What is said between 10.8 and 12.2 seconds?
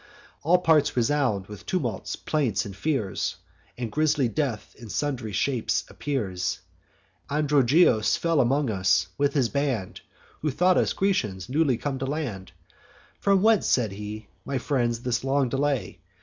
Grecians newly come to